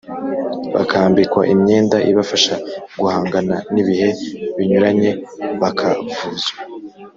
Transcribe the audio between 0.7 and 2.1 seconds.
bakambikwa imyenda